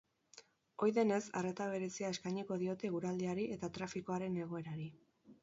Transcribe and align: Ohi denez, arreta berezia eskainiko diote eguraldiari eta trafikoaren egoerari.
Ohi 0.85 0.93
denez, 0.95 1.19
arreta 1.41 1.67
berezia 1.73 2.09
eskainiko 2.15 2.57
diote 2.63 2.91
eguraldiari 2.91 3.47
eta 3.59 3.71
trafikoaren 3.77 4.43
egoerari. 4.49 4.91